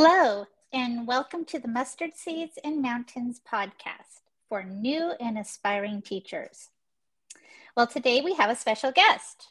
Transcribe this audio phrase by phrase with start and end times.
[0.00, 6.68] Hello, and welcome to the Mustard Seeds and Mountains podcast for new and aspiring teachers.
[7.76, 9.48] Well, today we have a special guest.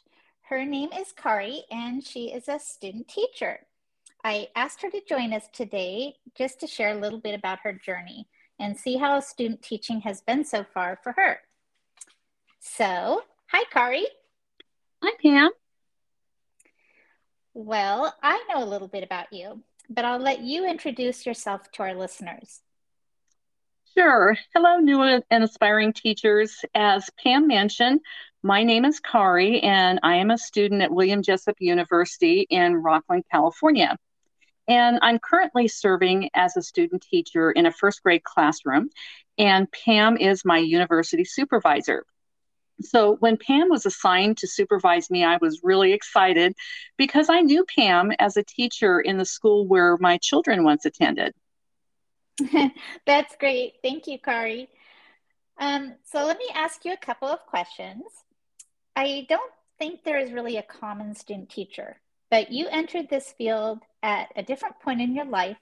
[0.48, 3.66] Her name is Kari, and she is a student teacher.
[4.24, 7.74] I asked her to join us today just to share a little bit about her
[7.74, 8.26] journey
[8.58, 11.40] and see how student teaching has been so far for her.
[12.58, 14.06] So, hi, Kari.
[15.02, 15.50] Hi, Pam.
[17.52, 21.82] Well, I know a little bit about you, but I'll let you introduce yourself to
[21.82, 22.60] our listeners.
[23.96, 24.36] Sure.
[24.54, 26.64] Hello, new and aspiring teachers.
[26.74, 28.00] As Pam mentioned,
[28.42, 33.22] my name is Kari, and I am a student at William Jessup University in Rocklin,
[33.32, 33.96] California.
[34.68, 38.90] And I'm currently serving as a student teacher in a first grade classroom,
[39.38, 42.04] and Pam is my university supervisor.
[42.80, 46.54] So when Pam was assigned to supervise me, I was really excited
[46.96, 51.34] because I knew Pam as a teacher in the school where my children once attended.
[53.06, 53.74] That's great.
[53.82, 54.68] Thank you, Kari.
[55.58, 58.02] Um, so let me ask you a couple of questions.
[58.94, 62.00] I don't think there is really a common student teacher,
[62.30, 65.58] but you entered this field at a different point in your life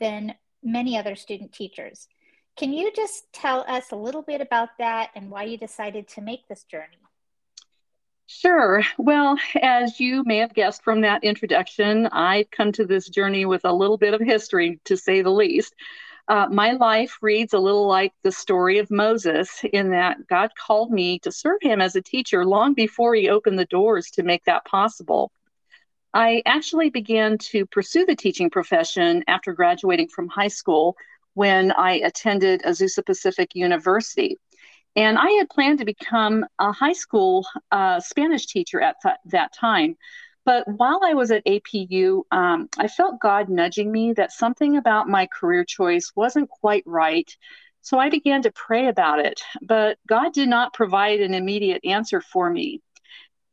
[0.00, 2.08] than many other student teachers.
[2.56, 6.22] Can you just tell us a little bit about that and why you decided to
[6.22, 6.96] make this journey?
[8.26, 8.82] Sure.
[8.98, 13.64] Well, as you may have guessed from that introduction, I've come to this journey with
[13.64, 15.74] a little bit of history, to say the least.
[16.28, 20.90] Uh, my life reads a little like the story of Moses, in that God called
[20.90, 24.44] me to serve him as a teacher long before he opened the doors to make
[24.44, 25.30] that possible.
[26.12, 30.96] I actually began to pursue the teaching profession after graduating from high school
[31.36, 34.38] when I attended Azusa Pacific University.
[34.96, 39.52] And I had planned to become a high school uh, Spanish teacher at th- that
[39.52, 39.98] time.
[40.46, 45.10] But while I was at APU, um, I felt God nudging me that something about
[45.10, 47.30] my career choice wasn't quite right.
[47.82, 49.42] So I began to pray about it.
[49.60, 52.80] But God did not provide an immediate answer for me.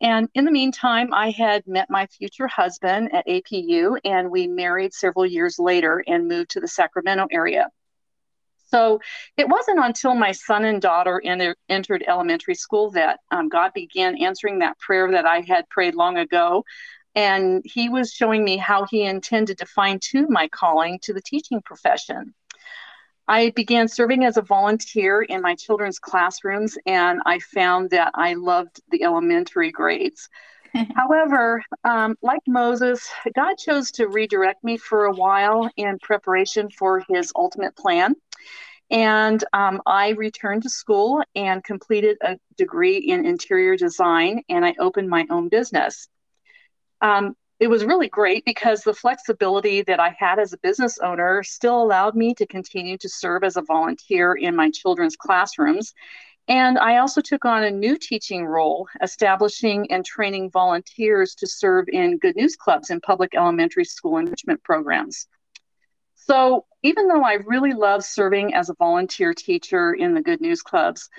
[0.04, 4.94] And in the meantime, I had met my future husband at APU, and we married
[4.94, 7.70] several years later and moved to the Sacramento area.
[8.68, 9.00] So
[9.38, 14.18] it wasn't until my son and daughter enter, entered elementary school that um, God began
[14.18, 16.66] answering that prayer that I had prayed long ago.
[17.16, 21.22] And He was showing me how He intended to fine tune my calling to the
[21.22, 22.34] teaching profession.
[23.28, 28.34] I began serving as a volunteer in my children's classrooms, and I found that I
[28.34, 30.30] loved the elementary grades.
[30.96, 37.04] However, um, like Moses, God chose to redirect me for a while in preparation for
[37.08, 38.16] his ultimate plan.
[38.90, 44.76] And um, I returned to school and completed a degree in interior design, and I
[44.80, 46.08] opened my own business.
[47.02, 51.44] Um, it was really great because the flexibility that I had as a business owner
[51.44, 55.94] still allowed me to continue to serve as a volunteer in my children's classrooms.
[56.50, 61.86] And I also took on a new teaching role, establishing and training volunteers to serve
[61.88, 65.28] in good news clubs and public elementary school enrichment programs.
[66.16, 70.62] So, even though I really love serving as a volunteer teacher in the good news
[70.62, 71.10] clubs,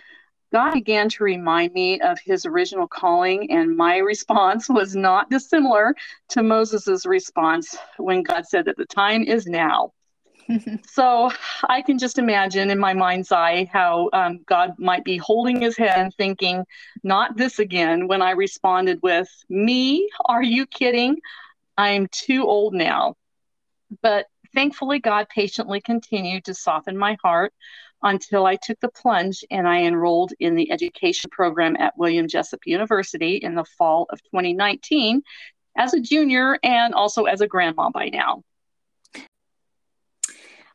[0.53, 5.95] God began to remind me of his original calling, and my response was not dissimilar
[6.31, 9.93] to Moses' response when God said that the time is now.
[10.87, 11.31] so
[11.69, 15.77] I can just imagine in my mind's eye how um, God might be holding his
[15.77, 16.65] head and thinking,
[17.03, 20.09] not this again, when I responded with, Me?
[20.27, 21.19] Are you kidding?
[21.77, 23.17] I'm too old now.
[24.03, 27.53] But thankfully, God patiently continued to soften my heart
[28.05, 32.61] until I took the plunge and I enrolled in the education program at William Jessup
[32.67, 35.23] University in the fall of 2019
[35.77, 38.43] as a junior and also as a grandma by now.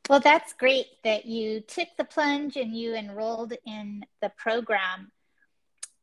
[0.09, 5.11] Well, that's great that you took the plunge and you enrolled in the program.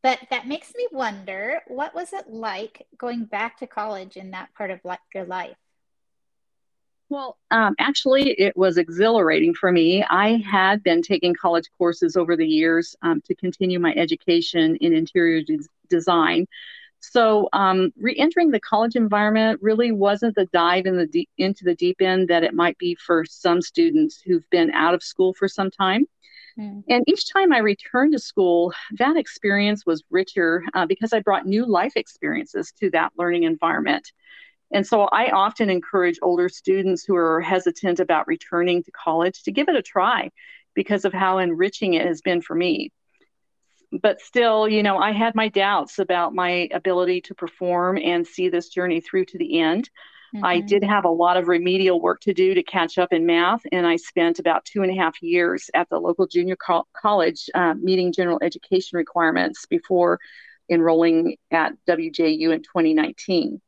[0.05, 4.55] But that makes me wonder what was it like going back to college in that
[4.55, 4.79] part of
[5.13, 5.57] your life?
[7.09, 10.03] Well, um, actually, it was exhilarating for me.
[10.03, 14.93] I had been taking college courses over the years um, to continue my education in
[14.93, 16.47] interior de- design.
[16.99, 21.77] So, um, re-entering the college environment really wasn't the dive in the de- into the
[21.77, 25.47] deep end that it might be for some students who've been out of school for
[25.47, 26.07] some time.
[26.59, 26.83] Mm.
[26.89, 31.47] And each time I returned to school, that experience was richer uh, because I brought
[31.47, 34.11] new life experiences to that learning environment.
[34.73, 39.53] And so I often encourage older students who are hesitant about returning to college to
[39.53, 40.31] give it a try
[40.75, 42.93] because of how enriching it has been for me.
[43.93, 48.49] But still, you know, I had my doubts about my ability to perform and see
[48.49, 49.89] this journey through to the end.
[50.35, 50.45] Mm-hmm.
[50.45, 53.63] I did have a lot of remedial work to do to catch up in math,
[53.71, 57.49] and I spent about two and a half years at the local junior co- college
[57.55, 60.19] uh, meeting general education requirements before
[60.69, 63.61] enrolling at WJU in 2019.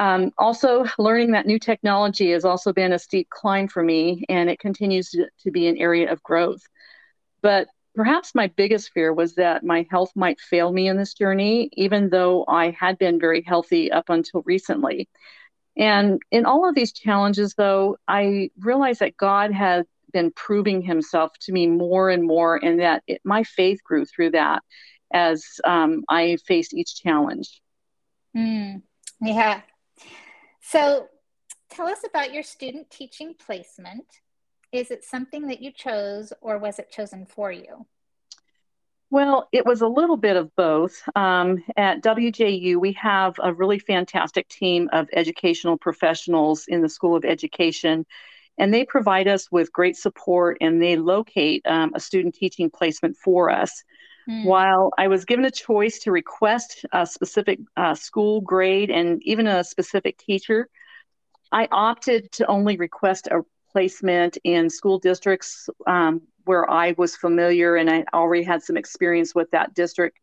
[0.00, 4.48] Um, also, learning that new technology has also been a steep climb for me, and
[4.48, 6.62] it continues to, be an area of growth.
[7.42, 11.68] But perhaps my biggest fear was that my health might fail me in this journey,
[11.74, 15.06] even though I had been very healthy up until recently.
[15.76, 21.32] And in all of these challenges, though, I realized that God had been proving himself
[21.42, 24.62] to me more and more, and that it, my faith grew through that
[25.12, 27.60] as um, I faced each challenge.
[28.34, 28.80] Mm,
[29.20, 29.60] yeah,
[30.70, 31.08] so
[31.70, 34.04] tell us about your student teaching placement.
[34.72, 37.86] Is it something that you chose or was it chosen for you?
[39.10, 41.02] Well, it was a little bit of both.
[41.16, 47.16] Um, at WJU, we have a really fantastic team of educational professionals in the School
[47.16, 48.06] of Education,
[48.56, 53.16] and they provide us with great support and they locate um, a student teaching placement
[53.16, 53.82] for us.
[54.28, 54.44] Mm.
[54.44, 59.46] While I was given a choice to request a specific uh, school grade and even
[59.46, 60.68] a specific teacher,
[61.52, 67.76] I opted to only request a placement in school districts um, where I was familiar
[67.76, 70.18] and I already had some experience with that district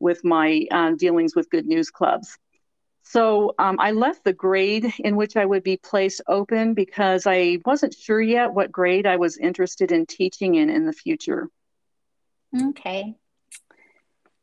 [0.00, 2.36] with my um, dealings with good news clubs.
[3.02, 7.58] So um, I left the grade in which I would be placed open because I
[7.64, 11.48] wasn't sure yet what grade I was interested in teaching in in the future.
[12.54, 13.14] Okay.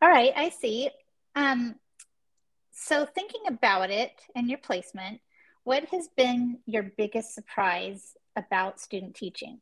[0.06, 0.92] All right, I see.
[1.36, 1.74] Um,
[2.72, 5.20] so, thinking about it and your placement,
[5.64, 9.58] what has been your biggest surprise about student teaching?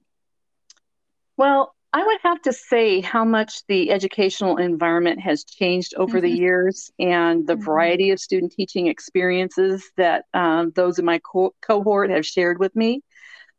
[1.37, 6.27] Well, I would have to say how much the educational environment has changed over mm-hmm.
[6.27, 7.63] the years and the mm-hmm.
[7.63, 12.75] variety of student teaching experiences that um, those in my co- cohort have shared with
[12.75, 13.01] me.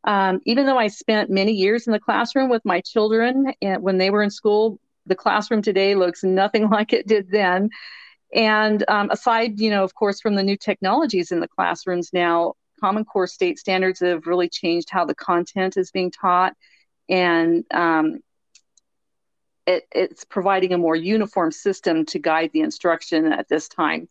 [0.07, 3.97] Um, even though I spent many years in the classroom with my children and when
[3.97, 7.71] they were in school, the classroom today looks nothing like it did then.
[8.35, 12.55] And um, aside, you know, of course, from the new technologies in the classrooms now,
[12.81, 16.55] Common Core state standards have really changed how the content is being taught,
[17.09, 18.19] and um,
[19.67, 24.09] it, it's providing a more uniform system to guide the instruction at this time.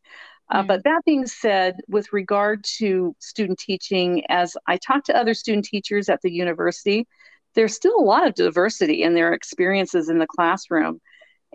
[0.50, 0.68] Uh, mm.
[0.68, 5.66] But that being said, with regard to student teaching, as I talk to other student
[5.66, 7.07] teachers at the university,
[7.56, 11.00] there's still a lot of diversity in their experiences in the classroom.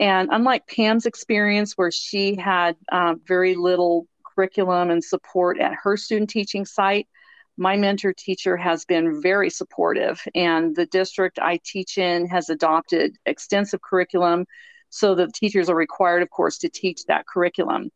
[0.00, 5.96] And unlike Pam's experience, where she had uh, very little curriculum and support at her
[5.96, 7.08] student teaching site,
[7.56, 10.22] my mentor teacher has been very supportive.
[10.34, 14.46] And the district I teach in has adopted extensive curriculum.
[14.90, 17.90] So the teachers are required, of course, to teach that curriculum.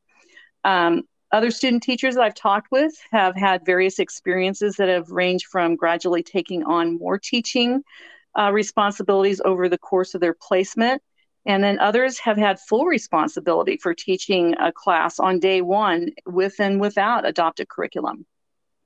[0.65, 5.47] Um, other student teachers that I've talked with have had various experiences that have ranged
[5.47, 7.83] from gradually taking on more teaching
[8.39, 11.03] uh, responsibilities over the course of their placement.
[11.45, 16.61] And then others have had full responsibility for teaching a class on day one with
[16.61, 18.27] and without adopted curriculum.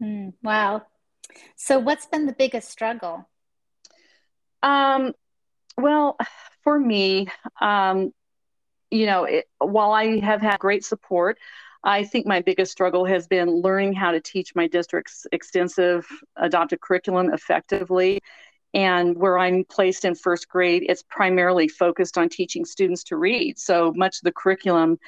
[0.02, 0.82] Mm, wow.
[1.56, 3.28] So, what's been the biggest struggle?
[4.62, 5.12] Um,
[5.76, 6.16] well,
[6.62, 7.28] for me,
[7.60, 8.12] um,
[8.90, 11.38] you know, it, while I have had great support,
[11.86, 16.04] I think my biggest struggle has been learning how to teach my district's extensive
[16.36, 18.20] adopted curriculum effectively.
[18.74, 23.60] And where I'm placed in first grade, it's primarily focused on teaching students to read.
[23.60, 24.98] So much of the curriculum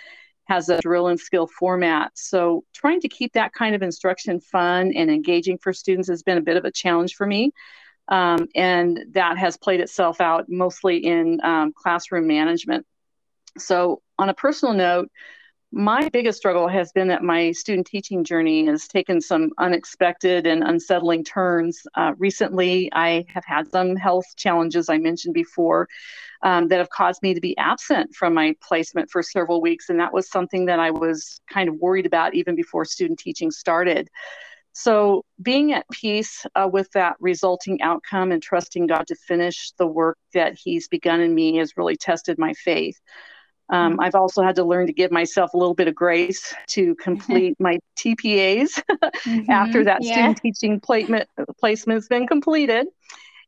[0.45, 2.13] has a drill and skill format.
[2.15, 6.39] So trying to keep that kind of instruction fun and engaging for students has been
[6.39, 7.51] a bit of a challenge for me.
[8.07, 12.87] Um, and that has played itself out mostly in um, classroom management.
[13.59, 15.11] So, on a personal note,
[15.71, 20.63] my biggest struggle has been that my student teaching journey has taken some unexpected and
[20.63, 21.83] unsettling turns.
[21.95, 25.87] Uh, recently, I have had some health challenges I mentioned before
[26.43, 29.91] um, that have caused me to be absent from my placement for several weeks.
[29.91, 33.51] And that was something that I was kind of worried about even before student teaching
[33.51, 34.09] started.
[34.73, 39.87] So, being at peace uh, with that resulting outcome and trusting God to finish the
[39.87, 42.99] work that He's begun in me has really tested my faith.
[43.71, 44.01] Um, mm-hmm.
[44.01, 47.57] I've also had to learn to give myself a little bit of grace to complete
[47.59, 49.51] my TPAs mm-hmm.
[49.51, 50.13] after that yeah.
[50.13, 52.87] student teaching placement placement has been completed.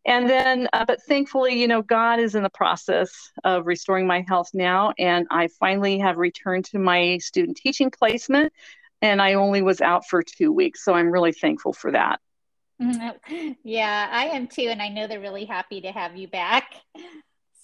[0.06, 3.10] And then, uh, but thankfully, you know, God is in the process
[3.44, 8.52] of restoring my health now, and I finally have returned to my student teaching placement,
[9.02, 12.18] and I only was out for two weeks, so I'm really thankful for that.
[12.80, 13.52] Mm-hmm.
[13.62, 16.74] Yeah, I am too, and I know they're really happy to have you back.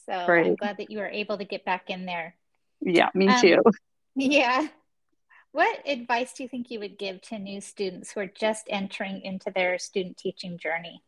[0.05, 0.13] So.
[0.13, 2.35] I'm glad that you were able to get back in there.
[2.87, 3.63] Yeah, me um, too.
[4.19, 4.69] Yeah.
[5.53, 9.21] What advice do you think you would give to new students who are just entering
[9.21, 11.03] into their student teaching journey?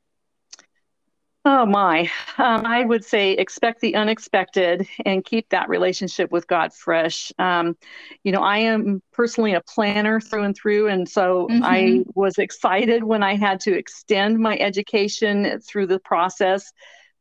[1.47, 6.75] Oh my, um, I would say expect the unexpected and keep that relationship with God
[6.75, 7.33] fresh.
[7.39, 7.79] Um,
[8.25, 11.65] you know, I am personally a planner through and through, and so mm-hmm.
[11.65, 16.71] I was excited when I had to extend my education through the process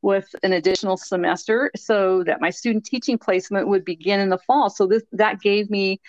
[0.07, 4.69] with an additional semester so that my student teaching placement would begin in the fall.
[4.69, 5.99] So this that gave me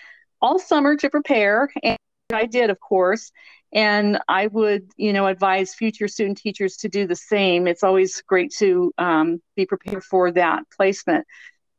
[0.41, 1.99] all summer to prepare, and
[2.33, 3.33] I did, of course.
[3.73, 7.67] And I would, you know, advise future student teachers to do the same.
[7.67, 11.27] It's always great to um, be prepared for that placement.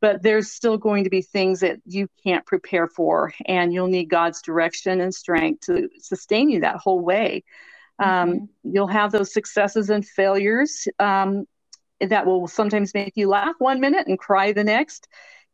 [0.02, 4.10] But there's still going to be things that you can't prepare for, and you'll need
[4.10, 7.44] God's direction and strength to sustain you that whole way.
[7.98, 8.74] Um, mm-hmm.
[8.74, 11.46] You'll have those successes and failures um,
[12.00, 15.08] that will sometimes make you laugh one minute and cry the next.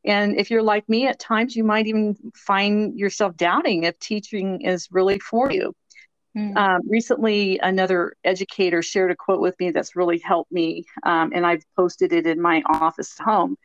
[0.05, 4.61] And if you're like me, at times you might even find yourself doubting if teaching
[4.61, 5.75] is really for you.
[6.37, 6.57] Mm.
[6.57, 11.47] Um, recently, another educator shared a quote with me that's really helped me, um, and
[11.47, 13.57] I've posted it in my office home.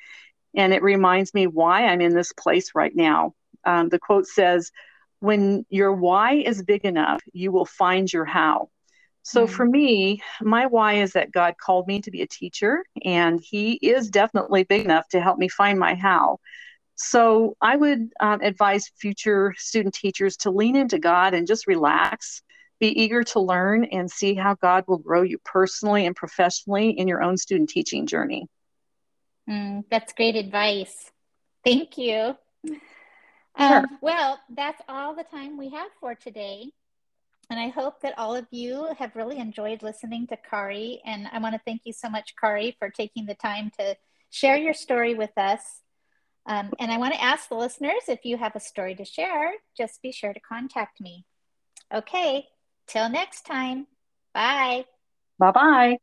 [0.56, 3.34] And it reminds me why I'm in this place right now.
[3.66, 4.72] Um, the quote says,
[5.20, 8.70] When your why is big enough, you will find your how.
[9.24, 13.40] So for me, my why is that God called me to be a teacher, and
[13.40, 16.40] He is definitely big enough to help me find my how.
[16.96, 22.42] So I would um, advise future student teachers to lean into God and just relax
[22.82, 27.08] be eager to learn and see how God will grow you personally and professionally in
[27.08, 28.48] your own student teaching journey.
[29.48, 31.12] Mm, that's great advice.
[31.64, 32.36] Thank you.
[33.56, 36.72] Um, well, that's all the time we have for today.
[37.52, 41.02] And I hope that all of you have really enjoyed listening to Kari.
[41.06, 43.96] And I want to thank you so much, Kari, for taking the time to
[44.32, 45.62] share your story with us.
[46.48, 49.52] Um, and I want to ask the listeners if you have a story to share,
[49.78, 51.26] just be sure to contact me.
[51.94, 52.48] Okay,
[52.92, 53.88] Till next time.
[54.34, 54.86] Bye.
[55.40, 55.98] Bye bye.